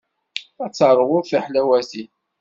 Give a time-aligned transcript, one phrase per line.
[0.63, 2.09] Ad teṛwuḍ tiḥlawatin.